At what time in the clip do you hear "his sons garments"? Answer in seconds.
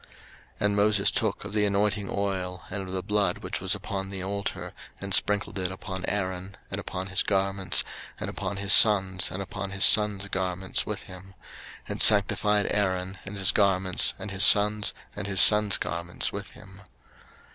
9.69-10.87, 15.27-16.33